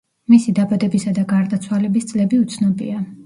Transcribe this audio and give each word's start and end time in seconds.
მისი 0.33 0.53
დაბადებისა 0.59 1.13
და 1.17 1.27
გარდაცვალების 1.33 2.09
წლები 2.13 2.43
უცნობია. 2.47 3.05